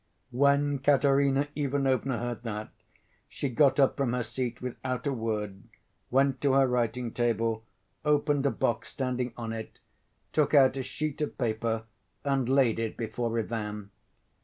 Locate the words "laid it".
12.49-12.97